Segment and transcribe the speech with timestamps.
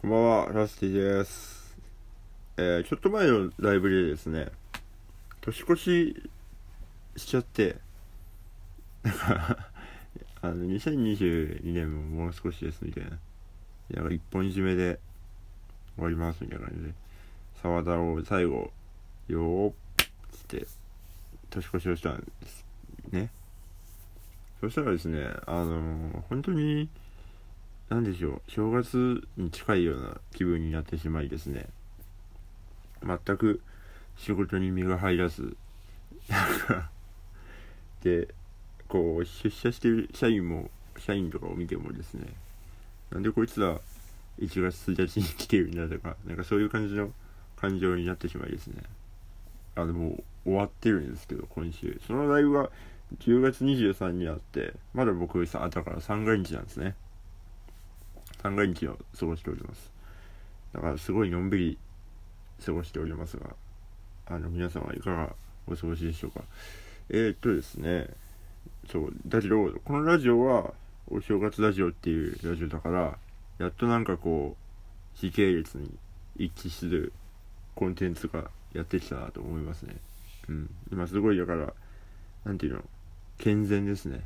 [0.00, 1.76] こんばんは、ラスティです。
[2.56, 4.48] えー、ちょっと前のライブでですね、
[5.42, 6.30] 年越し
[7.16, 7.76] しちゃって、
[9.02, 9.58] なんか、
[10.40, 13.10] あの、2022年ももう少しですみたいな。
[13.90, 14.98] なんか一本締めで
[15.96, 16.94] 終わりますみたいな感じで、
[17.60, 18.72] 沢田を最後、
[19.28, 19.74] よーっ
[20.32, 20.66] つって、
[21.50, 22.64] 年越しをしたんです
[23.10, 23.28] ね。
[24.62, 26.88] そしたらですね、あの本当に、
[27.90, 31.66] なんでしょう正月に近いような気分になってしまいですね。
[33.02, 33.60] 全く
[34.16, 35.56] 仕事に身が入らず。
[36.28, 36.90] なんか
[38.04, 38.28] で
[38.88, 42.26] こう出社してる社員も社員とかを見てもですね
[43.10, 43.80] なんでこいつら
[44.38, 47.10] 1月1日に来てるんだとかなんかそういう感じの
[47.56, 48.82] 感情になってしまいですね。
[49.74, 52.00] あのもう終わってるんですけど今週。
[52.06, 52.70] そのライブが
[53.18, 56.94] 10月23にあってまだ僕さだから三が日なんですね。
[58.42, 59.90] 三が日を過ごしております。
[60.72, 61.78] だからすごいのんびり
[62.64, 63.46] 過ごしておりますが
[64.26, 65.34] あの皆様いかが
[65.66, 66.42] お過ごしでしょうか。
[67.10, 68.08] えー、っとですね
[68.90, 70.72] そうだけどこのラジオは
[71.10, 73.18] お正月ラジオっていうラジオだから
[73.58, 75.92] やっとなんかこう時系列に
[76.36, 77.12] 一致する
[77.74, 79.96] コンテンツがやってきたなと思いますね。
[80.48, 80.70] うん。
[80.92, 81.72] 今すごいだから
[82.44, 82.84] なんていうの
[83.38, 84.22] 健全ですね。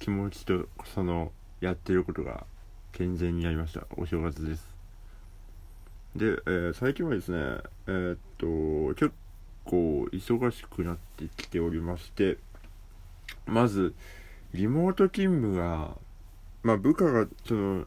[0.00, 1.30] 気持ちとその
[1.60, 2.44] やってることが
[2.92, 3.86] 健全になりました。
[3.96, 4.68] お正月です。
[6.16, 7.38] で、えー最近はですね
[7.86, 9.12] えーっと結
[9.64, 12.38] 構忙しくなってきておりまして
[13.46, 13.94] まず
[14.52, 15.96] リモート勤務が
[16.62, 17.86] まあ部下がその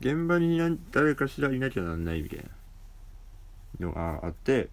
[0.00, 0.58] 現場に
[0.92, 2.44] 誰かしらいなきゃなんないみたい
[3.78, 4.68] なのがあって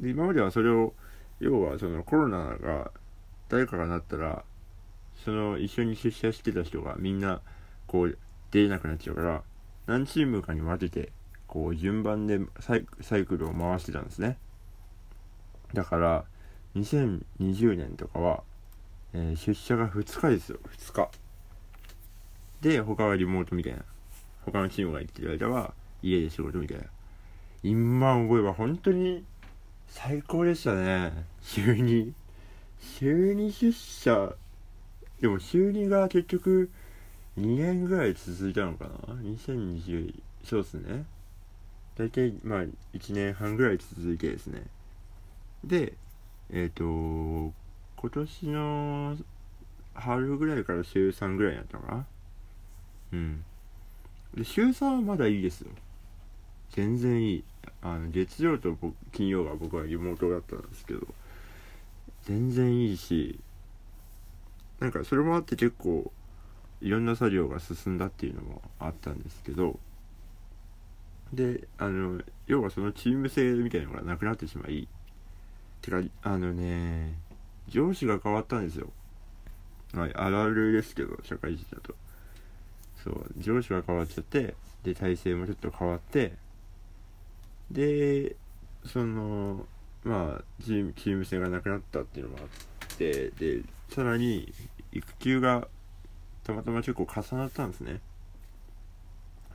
[0.00, 0.92] で今まではそれを
[1.40, 2.90] 要はそのコロナが
[3.48, 4.44] 誰かがなったら
[5.24, 7.40] その一緒に出社してた人がみんな
[7.86, 8.18] こう
[8.50, 9.42] 出れなくなっちゃうから
[9.86, 11.12] 何チームかに分けて
[11.46, 14.36] こう順番でサイサイクルを回してたんですね。
[15.72, 16.24] だから
[16.74, 18.42] 2020年とかは、
[19.12, 20.58] えー出社が2日ですよ。
[20.78, 21.10] 2日。
[22.60, 23.84] で他はリモートみたいな。
[24.44, 26.84] 他のチームが行ってる間は家で仕事みたいな。
[27.62, 29.24] 今思えば本当に
[29.88, 31.12] 最高でしたね。
[31.40, 32.12] 週2
[32.80, 34.34] 週2出社。
[35.20, 36.70] でも週2が結局
[37.38, 40.14] 2年ぐらい続いたのかな？2020
[40.44, 41.04] そうですね。
[41.96, 42.60] 大体まあ
[42.94, 44.62] 1年半ぐらい続いてですね。
[45.64, 45.94] で
[46.50, 47.52] えっ、と今
[48.12, 49.16] 年の
[49.94, 52.06] 春ぐらいから週3ぐらいになったのかな？
[53.12, 53.44] うん。
[54.34, 55.70] で週3はまだいいですよ。
[56.70, 57.44] 全然いい。
[57.82, 58.76] あの月曜と
[59.12, 61.06] 金曜が僕はリモートだったんですけど
[62.24, 63.38] 全然いいし
[64.80, 66.10] なんかそれもあって結構
[66.80, 69.78] いろんな作業が進んだっていうのもあったんですけど
[71.32, 74.86] であの要はそのチーム性みたいなのがなくなってしまい
[75.82, 77.14] てかあのね
[77.68, 78.88] 上司が変わったんですよ。
[79.94, 81.94] はいあるあるですけど社会人だと。
[83.02, 86.32] そう上司が変わっちゃってで体制もちょっと変わって
[87.70, 88.36] で
[88.84, 89.66] その
[90.04, 94.52] まあチームチーム性がなくなったっていうのもあってでさらに
[94.92, 95.68] 育休が
[96.46, 98.00] たまたま結構重なったんですね。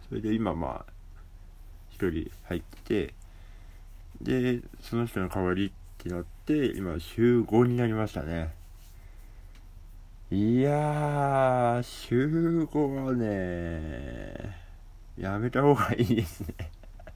[0.09, 0.93] それで今まあ
[1.89, 3.13] 一人入って
[4.19, 8.53] でその人の代わりってなって今週5になりましたね。
[10.31, 14.57] いやー週5はね
[15.17, 16.71] やめた方がいいですね。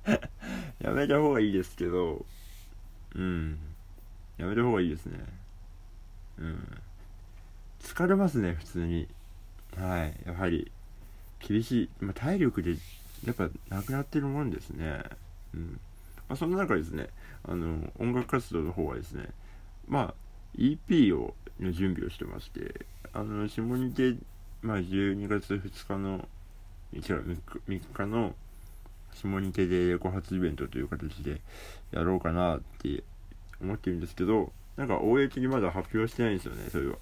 [0.80, 2.26] やめた方がいいですけど
[3.14, 3.60] うん。
[4.38, 5.20] やめた方がいいですね。
[6.38, 6.82] うん。
[7.82, 9.10] 疲れますね普通に。
[9.78, 10.16] はい。
[10.26, 10.72] やはり
[11.40, 12.76] 厳しい、まあ、体力で
[13.26, 15.04] やっぱなくなってるもんですね。
[15.54, 15.80] うん。
[16.28, 17.10] まあ、そんな中ですね
[17.44, 19.30] あの音楽活動の方はですね
[19.88, 20.14] まあ
[20.58, 24.16] EP をの準備をしてましてあの下にて、
[24.62, 26.28] まあ、12月2日の
[26.94, 28.36] 違う 3, 3日の
[29.14, 31.40] 下に手でレコ発イベントという形で
[31.92, 33.04] やろうかなって
[33.62, 36.98] 思ってるんですけどなんか公にまだ発表してないんですよねそれは。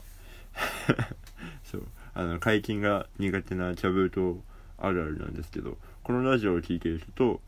[1.66, 1.88] そう。
[2.16, 4.40] あの解禁が苦手な茶封筒
[4.78, 7.40] あるあるなんですけどこのラジオを聴いてる人と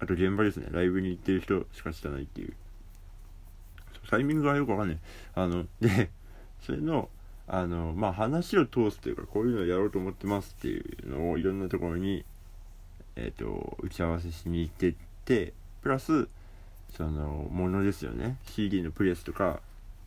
[0.00, 2.54] あと現場ですねライブに行ってる人しか知らないっていう。
[4.10, 4.98] タイミングがよくわかんない。
[5.34, 6.10] あので
[6.60, 7.08] それの
[7.46, 12.24] あのまあ話を通すというかこういうのをやろうと思ってますっていうのをいろんなところに
[13.16, 14.94] えっ、と打ち合わせしに行ってっ
[15.24, 15.52] て
[15.82, 16.28] プラス
[16.96, 18.36] そのものですよね。
[18.44, 19.60] CD のプレスとか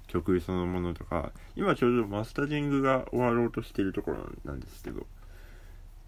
[0.07, 5.05] 曲そのものとか今ちょうどマスタリングが終わろうとしてるところなんですけど。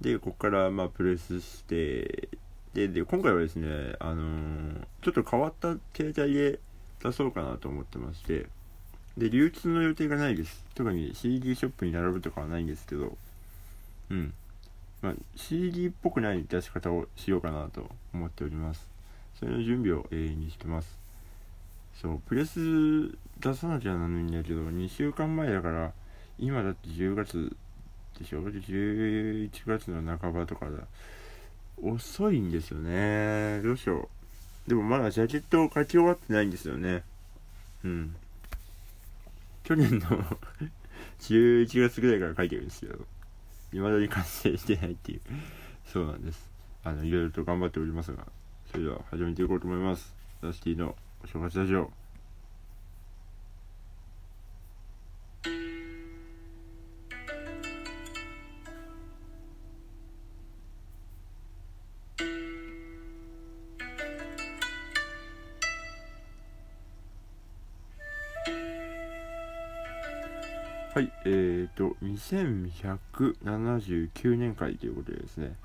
[0.01, 2.29] でここからまあプレスして
[2.73, 6.59] でで今回はですねあのーちょっと変わった携帯で
[7.03, 8.47] 出そうかなと思ってまして。
[9.17, 10.63] で流通の予定がないです。
[10.75, 13.17] 特に CD ショップに並ぶとかはないんですけど。
[14.09, 14.33] うん。
[15.01, 18.87] まあ CD っぽくない出し方をしようかなと思っております。
[19.37, 20.98] それの準備を永遠にしてます。
[22.01, 23.09] そうプレス
[23.39, 25.91] 出さなきゃならないんだけど2週間前だから
[26.37, 27.55] 今だって10月
[28.17, 30.83] でしょ？11月の半ばとかだ。
[31.81, 33.61] 遅いんですよね。
[33.63, 34.09] どうしよ
[34.67, 34.69] う。
[34.69, 37.03] でもまだジャケットを書き終わってないんですよね。
[37.83, 38.15] うん。
[39.63, 40.05] 去年の
[41.21, 43.05] 11月ぐらいから書いてるんですけど
[43.71, 45.21] 未だに完成してないっていう。
[45.85, 46.49] そうなんです。
[46.83, 48.25] あのいろいろと頑張っておりますが
[48.71, 50.13] それでは始めていこうと思います。
[50.41, 50.95] ダスティの
[51.25, 51.91] 正月ラジオ。
[70.99, 75.55] はい、えーと、2179年会ということでですね、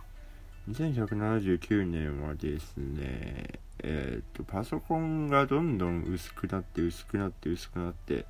[0.70, 3.53] 2179年はですね、
[3.86, 8.24] えーと、パソコンがどんどん薄くなって薄くなって薄くなって、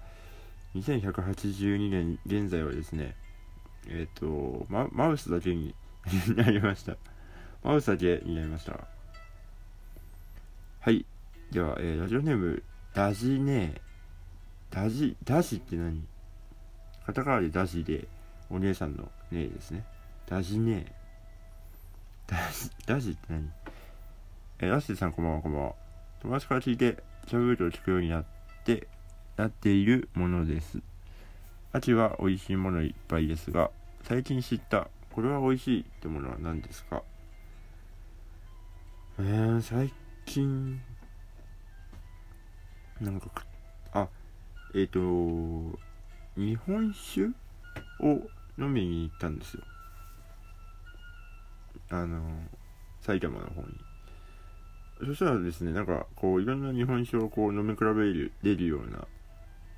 [0.74, 3.14] 2182年現在はですね、
[3.88, 5.72] えっ、と、ママウスだけに
[6.34, 6.96] なりました。
[7.62, 8.80] マウスだけになりました。
[10.80, 11.06] はい。
[11.52, 12.62] では、えーラジオネーム、
[12.92, 13.80] ダジネー。
[14.70, 16.04] ダジ、ダジって何？
[17.06, 18.08] カタカナでダジで、
[18.50, 19.84] お姉さんの姉ですね。
[20.26, 20.86] ダジネー。
[22.26, 23.63] ダジ、ダジって何？
[24.60, 25.74] えー、ラッシーさんこんばんはこんばんは。
[26.20, 28.24] 友達から聞いて、シャブルを聞くようになっ
[28.64, 28.86] て、
[29.36, 30.78] なっているものです。
[31.72, 33.72] 秋は美味しいものいっぱいですが、
[34.04, 37.02] 最近知った、これは美味しいってものは何ですか？
[39.18, 39.92] えー、最
[40.24, 40.80] 近、
[43.00, 43.28] なんか、
[43.92, 44.06] あ、
[44.72, 45.00] えっ、と
[46.36, 47.22] 日本酒
[47.98, 48.20] を
[48.56, 49.64] 飲みに行ったんですよ。
[51.90, 52.20] あの、
[53.00, 53.68] 埼玉の方に。
[54.98, 59.06] そしたらですね、なんかこういろんな日本酒をこう飲み比べるれるような、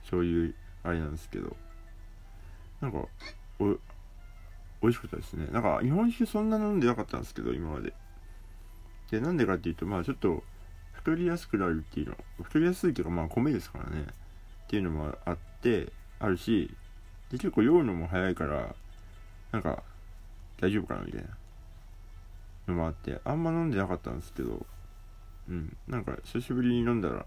[0.08, 1.56] そういうあれなんですけど、
[2.80, 2.98] なんか、
[3.58, 3.76] お、
[4.82, 5.46] 美味しかったですね。
[5.52, 7.92] なんか日本酒そんな飲んでなかったんですけど、今まで。
[9.10, 10.42] で、なんでかっていうと、まあちょっと
[10.92, 14.06] 太りやすくなるっていうの、太りやすいっていうかまあ米ですからね、
[14.66, 16.74] っていうのもあって、あるし、
[17.30, 18.74] で結構酔うのも早いから、
[19.52, 19.82] なんか
[20.60, 21.28] 大丈夫かなみたいな
[22.68, 24.66] のもあって、あんま飲んでなかったんですけど、
[25.48, 27.26] うん、なんか久しぶりに飲んだら、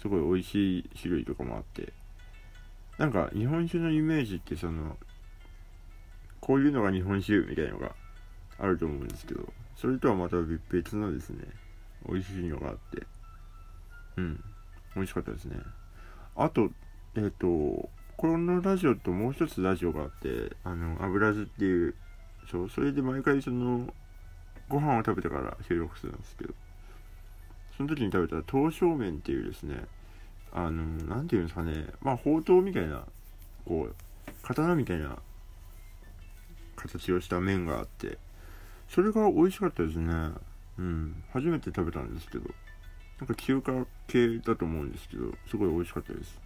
[0.00, 1.92] すごい美味しい種類とかもあって、
[2.98, 4.96] なんか日本酒のイメージってその、
[6.40, 7.94] こういうのが日本酒みたいのが
[8.58, 9.40] あると思うんですけど、
[9.76, 10.36] それとはまた
[10.70, 11.44] 別のですね、
[12.08, 13.06] 美味しいのがあって、
[14.16, 14.44] うん、
[14.94, 15.56] 美味しかったですね。
[16.36, 16.70] あと、
[17.16, 21.94] えっ、と、このラジオともう一つラジオがあって、あの、油酢っていう、
[22.50, 23.92] そう、それで毎回その、
[24.68, 26.54] ご飯を食べてから収録するんですけど、
[27.76, 29.84] その時に食べた刀削麺っていうですね、
[30.52, 33.04] あの、なんていうんですかね、まあ、ほうとうみたいな、
[33.66, 33.94] こう、
[34.42, 35.18] 刀みたいな
[36.76, 38.18] 形をした麺があって、
[38.88, 40.12] それが美味しかったですね。
[40.78, 41.22] うん。
[41.32, 42.44] 初めて食べたんですけど、
[43.18, 46.40] なんか中華系だと思うんですけど、すごい美味しかったです。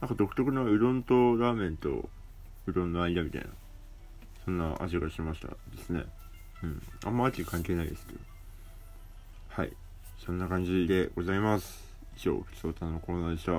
[0.00, 2.08] なんか独特のうどんとラーメンと
[2.66, 3.48] うどんの間みたいな、
[4.44, 6.04] そんな味がしましたですね。
[6.62, 6.82] うん。
[7.04, 8.18] あんま味関係ないですけど。
[9.48, 9.72] はい。
[10.18, 11.82] そんな感じでございます。
[12.14, 13.52] 以上、ふつおたのコーナーでした。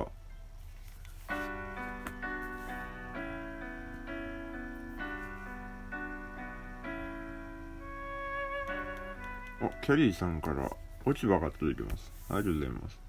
[9.65, 10.69] あ、キャリーさんから
[11.05, 12.13] 落ち葉が届いてます。
[12.29, 12.99] ありがとうございます。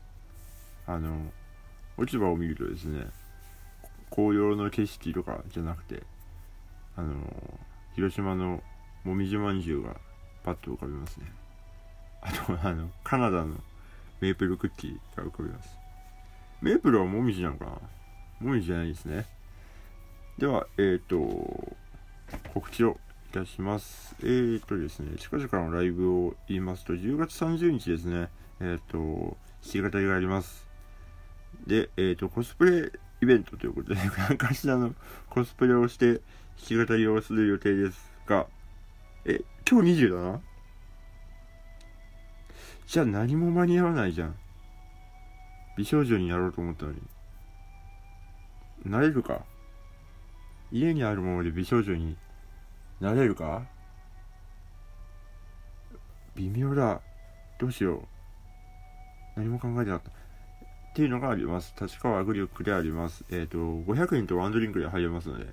[0.86, 1.32] あの、
[1.98, 3.08] 落ち葉を見るとですね、
[4.08, 6.02] 紅葉の景色とかじゃなくて、
[6.96, 7.60] あの、
[7.94, 8.62] 広島の
[9.04, 9.96] もみじまんじゅうが
[10.42, 11.30] パッと浮かびますね。
[12.22, 13.56] あと、あの、カナダの
[14.20, 15.76] メープルクッキーが浮かびます。
[16.60, 17.70] メープルはもみじなのかな？
[18.40, 19.26] もみじじゃないですね。
[20.38, 21.76] では、えっ、ー、と、
[22.54, 22.98] 告知を
[23.30, 24.14] いたします。
[24.20, 28.28] えーとですね、近々のライブを言いますと、10月30日ですね、
[28.60, 30.66] えっ、と、弾き語りがあります。
[31.66, 32.90] で、えっ、と、コスプレ
[33.22, 34.94] イベントということで、 何かしらの
[35.28, 36.22] コスプレをして弾
[36.56, 38.46] き語りをする予定ですが、
[39.24, 40.40] え、今日20だな？
[42.90, 44.34] じゃあ何も間に合わないじゃん。
[45.78, 47.00] 美少女になろうと思ったのに。
[48.84, 49.44] なれるか？
[50.72, 52.16] 家にあるもので美少女に
[53.00, 53.62] なれるか？
[56.34, 57.00] 微妙だ。
[57.60, 58.02] どうしよう。
[59.36, 60.10] 何も考えてなかった。
[60.10, 60.12] っ
[60.92, 61.72] ていうのがあります。
[61.80, 63.24] 立川アグリックであります。
[63.30, 65.46] えっ、ー、と500円とワンドリンクで入れますので。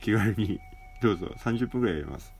[0.00, 0.58] 気軽に。
[1.00, 1.32] どうぞ。
[1.38, 2.32] 30分ぐらいやります。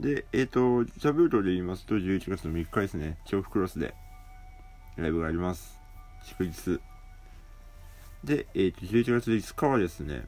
[0.00, 3.18] でえっ、ー、とザブートで言いますと11月の3日ですね。
[3.26, 3.94] 調布クロスで。
[4.96, 5.78] ライブがあります。
[6.24, 6.80] 祝日。
[8.24, 10.24] で、えっ、ー、と11月5日はですね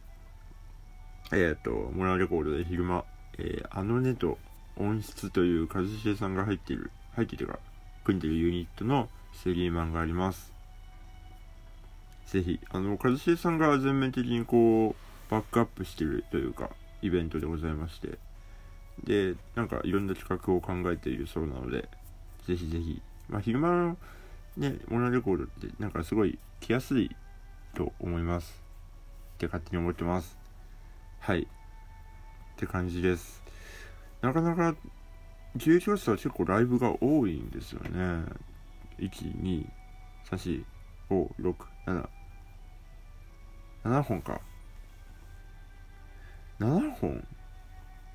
[1.32, 3.04] えっ、とモラレコードで昼間、
[3.38, 4.38] えあのねと
[4.76, 7.58] 音質という一茂さんが入っている入っているか
[8.04, 10.52] 組んでるユニットのセリーマンがあります。
[12.26, 16.70] ぜひあの一茂さんが全面的にこうバックアップしてるというか
[17.02, 18.18] イベントでございまして。
[19.02, 21.88] でなんかいろんな企画を考えているそうなので
[22.46, 23.96] ぜひぜひまあ昼間の
[24.56, 27.10] ねモナレコードってなんかすごい来やすい
[27.74, 28.62] と思います
[29.34, 30.38] って勝手に思ってます
[31.20, 31.46] はいっ
[32.56, 33.42] て感じです
[34.20, 34.74] なかなか
[35.56, 38.24] 11月は結構ライブが多いんですよね。
[38.98, 39.64] 1、2、
[40.28, 40.64] 3、
[41.08, 41.54] 4、5、6、
[41.86, 42.08] 7。
[43.84, 44.40] 7本か。
[46.58, 47.28] 7本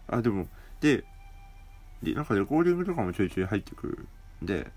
[0.08, 0.48] あ、でも、
[0.82, 1.04] で、
[2.04, 4.08] で、なんかレコーディングとかもちょいちょい入ってくる
[4.44, 4.72] んで、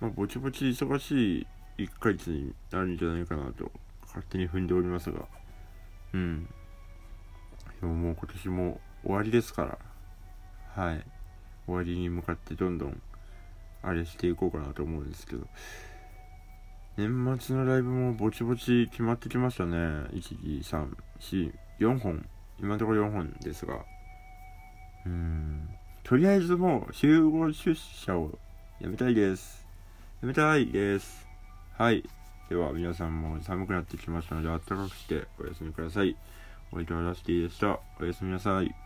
[0.00, 1.46] まあ、ぼちぼち忙しい
[1.78, 3.70] 1ヶ月になるんじゃないかなと、
[4.06, 5.26] 勝手に踏んでおりますが。
[6.12, 6.48] うん。
[7.80, 9.78] でももう今年も終わりですから。
[10.74, 11.04] はい、
[11.66, 13.02] 終わりに向かってどんどん
[13.82, 15.46] あれしていこうかなと思うんですけど
[16.96, 19.76] 年末のライブもぼちぼち決まってきましたね
[20.12, 22.26] 12344本
[22.58, 23.84] 今のところ4本ですが
[25.06, 25.68] うん。
[26.04, 28.38] とりあえずもう集合出社を
[28.80, 29.66] やめたいです。
[30.20, 31.26] やめたいです。
[31.78, 32.04] はい。
[32.48, 36.16] では皆さんも寒くなってきましたのであったかくしてお休みください。
[36.70, 37.80] おいとはラスティでした。
[38.00, 38.81] おやすみなさい。